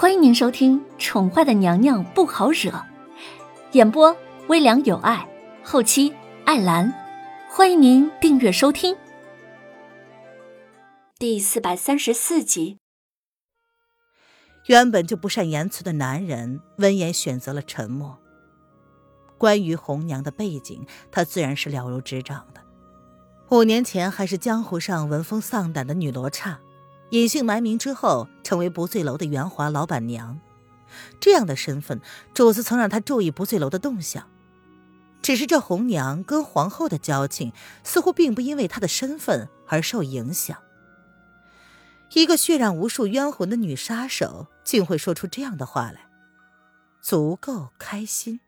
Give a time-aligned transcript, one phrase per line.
[0.00, 2.70] 欢迎您收听《宠坏的娘娘不好惹》，
[3.72, 5.28] 演播微凉有爱，
[5.64, 6.14] 后期
[6.44, 6.94] 艾兰。
[7.50, 8.96] 欢迎您订阅收听。
[11.18, 12.78] 第四百三十四集。
[14.66, 18.16] 原本就不善言辞的男人，温言选择了沉默。
[19.36, 22.60] 关于红娘的背景，他自然是了如指掌的。
[23.50, 26.60] 五年前还是江湖上闻风丧胆的女罗刹。
[27.10, 30.38] 隐姓埋名之后，成为不醉楼的圆滑老板娘，
[31.20, 32.00] 这样的身份，
[32.34, 34.28] 主子曾让她注意不醉楼的动向。
[35.22, 37.52] 只是这红娘跟皇后的交情，
[37.82, 40.58] 似乎并不因为她的身份而受影响。
[42.14, 46.08] 一个血染无数冤魂的女杀手，竟会说出这样的话来，
[47.02, 48.40] 足够开心。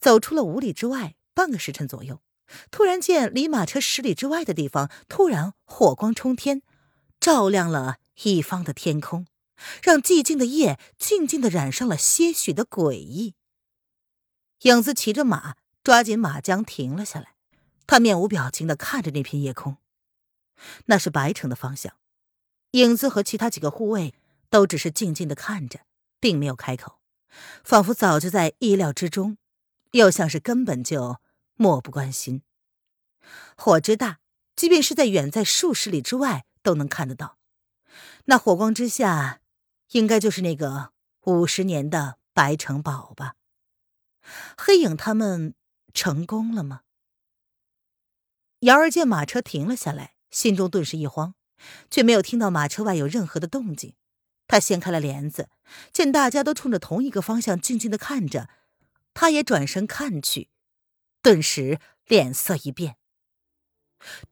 [0.00, 2.20] 走出了五里之外，半个时辰左右。
[2.70, 6.62] 突然见离马车十里之外的地方，突然火光冲天，
[7.20, 9.26] 照亮了一方的天空，
[9.82, 13.34] 让寂静的夜静静的染上了些许的诡异。
[14.62, 17.34] 影子骑着马，抓紧马缰停了下来，
[17.86, 19.78] 他面无表情的看着那片夜空，
[20.86, 21.94] 那是白城的方向。
[22.72, 24.14] 影子和其他几个护卫
[24.50, 25.80] 都只是静静的看着，
[26.20, 26.98] 并没有开口，
[27.64, 29.38] 仿佛早就在意料之中，
[29.92, 31.21] 又像是根本就。
[31.62, 32.42] 漠不关心。
[33.56, 34.18] 火之大，
[34.56, 37.38] 即便是在远在数十里之外都能看得到。
[38.24, 39.40] 那火光之下，
[39.92, 40.92] 应该就是那个
[41.26, 43.36] 五十年的白城堡吧？
[44.56, 45.54] 黑影他们
[45.94, 46.82] 成功了吗？
[48.60, 51.34] 瑶儿见马车停了下来，心中顿时一慌，
[51.90, 53.94] 却没有听到马车外有任何的动静。
[54.46, 55.48] 他掀开了帘子，
[55.92, 58.48] 见大家都冲着同一个方向静静的看着，
[59.14, 60.51] 他也转身看去。
[61.22, 62.96] 顿时脸色一变。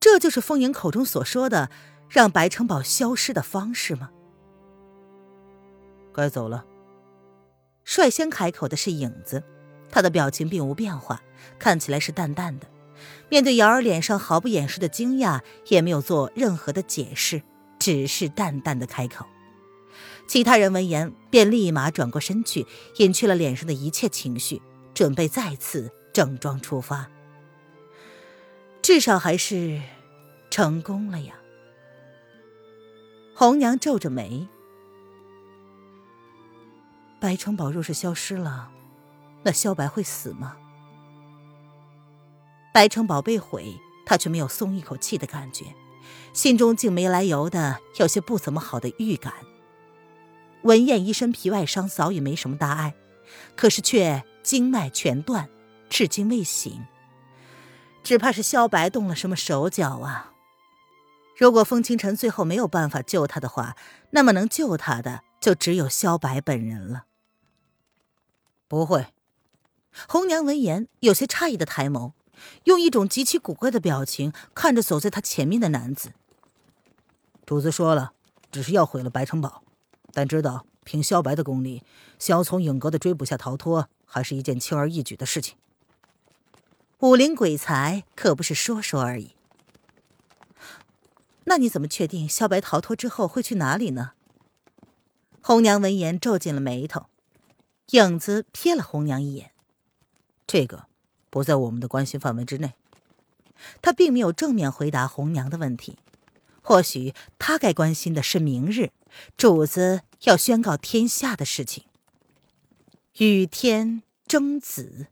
[0.00, 1.70] 这就是风影口中所说的
[2.08, 4.10] 让白城堡消失的方式吗？
[6.14, 6.64] 该走了。
[7.84, 9.44] 率先开口的是影子，
[9.90, 11.22] 他的表情并无变化，
[11.58, 12.66] 看起来是淡淡的。
[13.28, 17.42] 面对瑶儿脸上毫不掩饰的惊讶，也没有做任何的解释，
[17.78, 19.26] 只是淡淡的开口。
[20.26, 22.66] 其他人闻言便立马转过身去，
[22.96, 24.60] 隐去了脸上的一切情绪，
[24.94, 25.92] 准备再次。
[26.18, 27.08] 整装出发，
[28.82, 29.80] 至少还是
[30.50, 31.36] 成功了呀。
[33.36, 34.48] 红娘皱着眉，
[37.20, 38.68] 白城堡若是消失了，
[39.44, 40.56] 那萧白会死吗？
[42.74, 45.66] 白城堡被毁，他却没有松一口气的感觉，
[46.32, 49.32] 心中竟没来由的有些不怎么好的预感。
[50.62, 52.96] 文燕一身皮外伤，早已没什么大碍，
[53.54, 55.48] 可是却经脉全断。
[55.88, 56.86] 至今未醒，
[58.02, 60.32] 只怕是萧白动了什么手脚啊！
[61.36, 63.76] 如果风清晨最后没有办法救他的话，
[64.10, 67.04] 那么能救他的就只有萧白本人了。
[68.66, 69.14] 不会，
[70.08, 72.12] 红娘闻言有些诧异的抬眸，
[72.64, 76.12] 用一种极其古怪的表情看着走在他前面的男子。
[77.46, 78.12] 主子说了，
[78.50, 79.62] 只是要毁了白城堡，
[80.12, 81.82] 但知道凭萧白的功力，
[82.18, 85.56] 想要从影阁的追捕下逃脱，还是一件轻而易举的事情。
[87.00, 89.36] 武林鬼才可不是说说而已。
[91.44, 94.12] 那你怎么确定萧白逃脱之后会去哪里呢？
[95.40, 97.06] 红娘闻言皱紧了眉头，
[97.90, 99.52] 影子瞥了红娘一眼，
[100.46, 100.86] 这个
[101.30, 102.74] 不在我们的关心范围之内。
[103.80, 105.98] 他并没有正面回答红娘的问题，
[106.62, 108.90] 或许他该关心的是明日
[109.36, 111.84] 主子要宣告天下的事情——
[113.18, 115.06] 与天争子。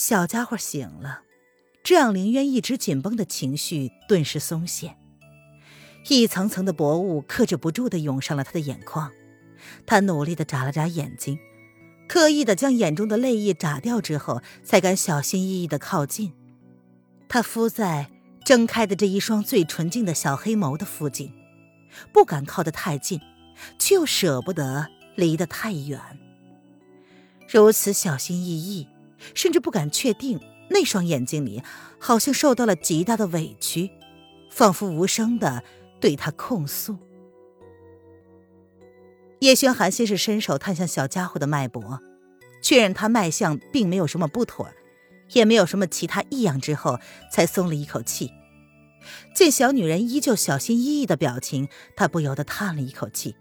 [0.00, 1.24] 小家伙醒了，
[1.84, 4.96] 这让林渊一直紧绷的情绪顿时松懈，
[6.08, 9.12] 一层层的薄雾克制不住的涌上了他的眼眶。
[9.84, 11.38] 他努力的眨了眨眼睛，
[12.08, 16.32] 刻意的将眼中的泪液眨掉之后，才敢小心翼翼的靠近。
[17.28, 18.10] 他敷在
[18.42, 21.30] 睁开的这一双最纯净的小黑眸的附近，
[22.10, 23.20] 不敢靠得太近，
[23.78, 26.00] 却又舍不得离得太远。
[27.46, 28.88] 如此小心翼翼。
[29.34, 30.40] 甚至不敢确定，
[30.70, 31.62] 那双眼睛里
[31.98, 33.90] 好像受到了极大的委屈，
[34.50, 35.62] 仿佛无声的
[36.00, 36.96] 对他控诉。
[39.40, 42.00] 叶轩寒先是伸手探向小家伙的脉搏，
[42.62, 44.68] 确认他脉象并没有什么不妥，
[45.32, 46.98] 也没有什么其他异样之后，
[47.32, 48.30] 才松了一口气。
[49.34, 53.34] 见小女人依旧小心翼翼的表情，他不由得叹了一口气，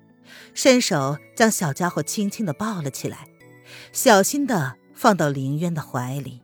[0.53, 3.27] 伸手将小家伙轻轻的抱了起来，
[3.91, 4.78] 小心的。
[4.99, 6.41] 放到林渊的怀里，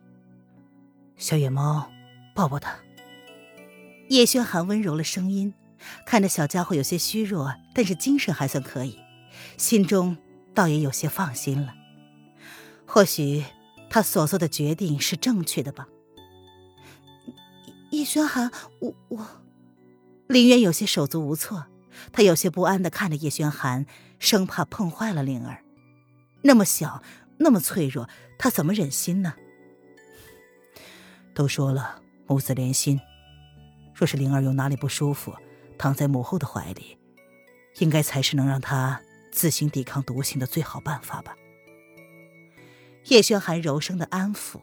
[1.18, 1.90] 小野猫，
[2.34, 2.74] 抱抱他。
[4.08, 5.52] 叶轩寒温柔了声音，
[6.06, 8.98] 看着小家伙有些虚弱，但是精神还算可以，
[9.58, 10.16] 心中
[10.54, 11.74] 倒也有些放心了。
[12.86, 13.44] 或许
[13.90, 15.86] 他所做的决定是正确的吧。
[17.90, 18.50] 叶轩寒，
[18.80, 19.26] 我我，
[20.28, 21.66] 林渊有些手足无措，
[22.10, 23.84] 他有些不安的看着叶轩寒，
[24.18, 25.62] 生怕碰坏了灵儿。
[26.40, 27.02] 那么小，
[27.38, 29.34] 那么脆弱，他怎么忍心呢？
[31.34, 33.00] 都说了母子连心，
[33.94, 35.34] 若是灵儿有哪里不舒服，
[35.78, 36.98] 躺在母后的怀里，
[37.78, 39.00] 应该才是能让她
[39.30, 41.36] 自行抵抗毒性的最好办法吧。
[43.08, 44.60] 叶轩寒柔声的安抚。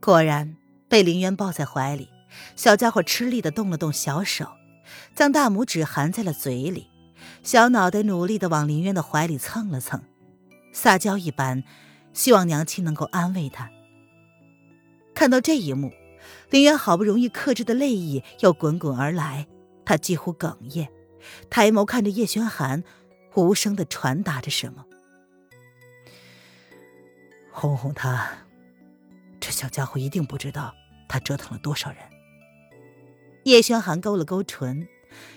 [0.00, 0.56] 果然，
[0.88, 2.08] 被林渊抱在怀里，
[2.56, 4.46] 小家伙吃力的动了动小手，
[5.14, 6.88] 将大拇指含在了嘴里，
[7.42, 10.02] 小脑袋努力的往林渊的怀里蹭了蹭，
[10.72, 11.64] 撒娇一般，
[12.12, 13.70] 希望娘亲能够安慰他。
[15.14, 15.92] 看到这一幕，
[16.50, 19.46] 林渊好不容易克制的泪意又滚滚而来，
[19.84, 20.88] 他几乎哽咽，
[21.50, 22.84] 抬眸看着叶轩寒，
[23.34, 24.86] 无声的传达着什么。
[27.52, 28.30] 哄哄他，
[29.40, 30.74] 这小家伙一定不知道
[31.08, 31.98] 他折腾了多少人。
[33.44, 34.86] 叶轩寒勾了勾唇，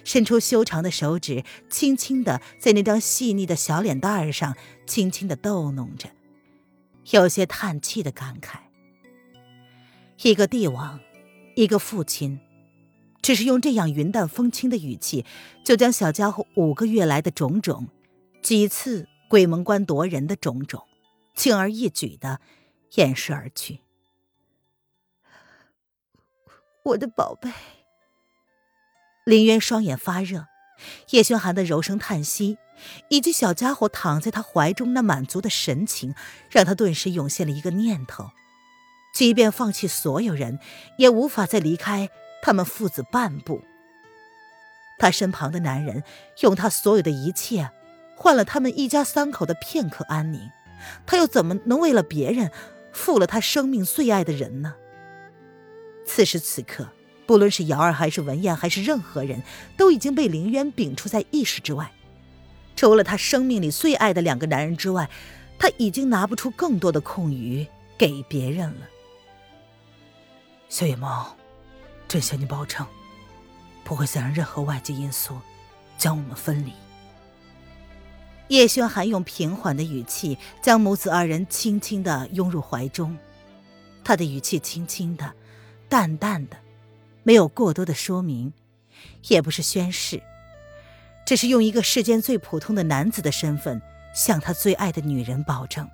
[0.04, 4.56] 伸出修长的手指，轻轻的在那张细腻的小脸蛋上
[4.86, 6.10] 轻轻的逗弄着，
[7.12, 8.60] 有些叹气的感慨。
[10.22, 11.00] 一个帝王，
[11.56, 12.40] 一个父亲，
[13.22, 15.26] 只是用这样云淡风轻的语气，
[15.66, 17.88] 就将小家伙五个月来的种种，
[18.42, 20.84] 几次鬼门关夺人的种种，
[21.36, 22.40] 轻而易举的
[22.96, 23.80] 掩饰而去。
[26.84, 27.50] 我的宝贝，
[29.24, 30.48] 林渊双眼发热，
[31.12, 32.58] 叶轩寒的柔声叹息，
[33.10, 36.14] 以及小家伙躺在他怀中那满足的神情，
[36.50, 38.32] 让他顿时涌现了一个念头。
[39.16, 40.60] 即便放弃所有人，
[40.98, 42.10] 也无法再离开
[42.42, 43.64] 他们父子半步。
[45.00, 46.04] 他身旁的男人
[46.42, 47.72] 用他所有的一切，
[48.18, 50.50] 换了他们一家三口的片刻安宁，
[51.06, 52.52] 他又怎么能为了别人，
[52.92, 54.76] 负了他生命最爱的人呢？
[56.06, 56.90] 此时此刻，
[57.26, 59.42] 不论是瑶儿还是文燕，还是任何人，
[59.78, 61.92] 都已经被凌渊摒除在意识之外。
[62.76, 65.10] 除了他生命里最爱的两个男人之外，
[65.58, 67.66] 他已经拿不出更多的空余
[67.98, 68.88] 给别人了。
[70.68, 71.36] 小野猫，
[72.08, 72.86] 朕向你保证，
[73.84, 75.38] 不会再让任何外界因素
[75.98, 76.74] 将我们分离。
[78.50, 83.18] 叶轩寒用平缓的语气将母子二人轻轻的拥入怀中，
[84.04, 85.32] 他的语气轻轻的、
[85.88, 86.58] 淡淡的，
[87.24, 88.54] 没有过多的说明，
[89.30, 90.22] 也不是宣誓，
[91.26, 93.82] 只是用一个世间最普通的男子的身份，
[94.14, 95.90] 向他最爱的女人保证，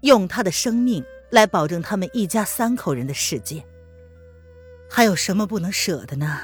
[0.00, 1.04] 用他的生命。
[1.30, 3.64] 来保证他们一家三口人的世界，
[4.88, 6.42] 还有什么不能舍的呢？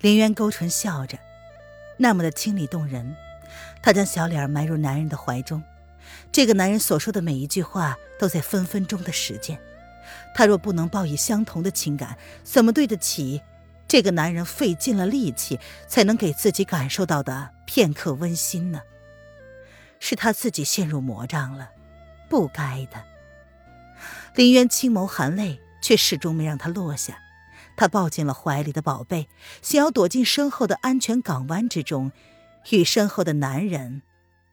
[0.00, 1.18] 林渊勾唇笑着，
[1.96, 3.16] 那么的清丽动人。
[3.82, 5.60] 他将小脸埋入男人的怀中，
[6.30, 9.58] 这个男人所说的每一句话都在分分钟的实践。
[10.34, 13.42] 他若不能报以相同的情感，怎么对得起
[13.86, 18.82] 这个男人费尽了力气才能给自己感受到的片刻温馨呢？
[20.00, 21.70] 是他自己陷入魔障了，
[22.28, 23.04] 不该的。
[24.34, 27.18] 林渊轻眸含泪，却始终没让他落下。
[27.76, 29.28] 他抱紧了怀里的宝贝，
[29.62, 32.12] 想要躲进身后的安全港湾之中，
[32.70, 34.02] 与身后的男人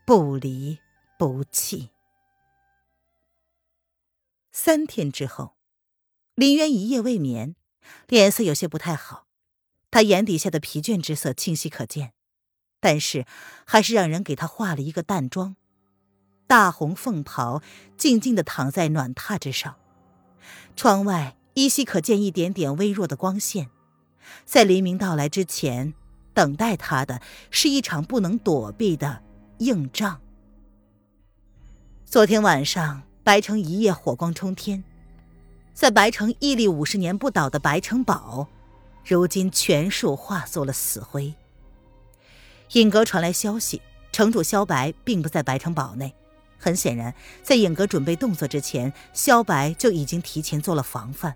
[0.06, 0.80] 不离
[1.18, 1.90] 不弃。
[4.58, 5.58] 三天之后，
[6.34, 7.58] 林渊一夜未眠，
[8.08, 9.28] 脸色有些不太好。
[9.92, 12.14] 他眼底下的疲倦之色清晰可见，
[12.80, 13.26] 但是
[13.66, 15.58] 还是让人给他化了一个淡妆。
[16.48, 17.62] 大红凤袍，
[17.98, 19.76] 静静的躺在暖榻之上，
[20.78, 23.70] 窗外依稀可见一点点微弱的光线。
[24.46, 25.94] 在黎明到来之前，
[26.34, 27.22] 等待他的
[27.52, 29.22] 是一场不能躲避的
[29.58, 30.22] 硬仗。
[32.06, 34.84] 昨天晚上，白城一夜火光冲天，
[35.74, 38.48] 在白城屹立五十年不倒的白城堡，
[39.04, 41.34] 如今全数化作了死灰。
[42.74, 46.14] 尹阁传来消息，城主萧白并不在白城堡内。
[46.60, 51.34] 很显然，在影阁准备动作之前，萧白就已经提前做了防范。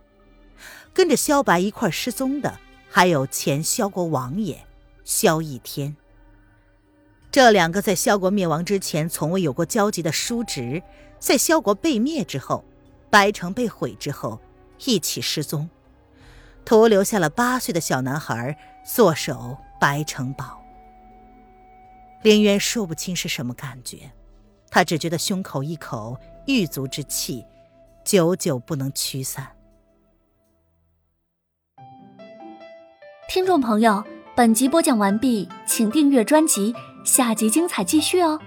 [0.94, 4.64] 跟着萧白一块失踪的，还有前萧国王爷
[5.04, 5.96] 萧逸天。
[7.32, 10.82] 这两个在萧国灭亡之前从未有过交集的叔侄，
[11.20, 12.66] 在萧国被灭之后，
[13.10, 14.40] 白城被毁之后，
[14.86, 15.70] 一起失踪，
[16.66, 20.60] 徒留下了八岁的小男孩坐守白城堡。
[22.24, 24.12] 林渊说不清是什么感觉。
[24.72, 27.44] 他只觉得胸口一口狱卒之气，
[28.04, 29.48] 久久不能驱散。
[33.28, 34.04] 听众朋友，
[34.36, 36.76] 本集播讲完毕，请订阅专辑，
[37.10, 38.40] 下集精彩继续哦。